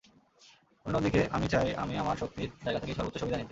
অন্যদিকে 0.85 1.21
আমি 1.31 1.47
চাই 1.47 1.67
আমি 1.75 1.93
আমার 1.97 2.15
শক্তির 2.17 2.49
জায়গা 2.63 2.79
থেকে 2.79 2.93
সর্বোচ্চ 2.93 3.17
সুবিধা 3.19 3.37
নিতে। 3.37 3.49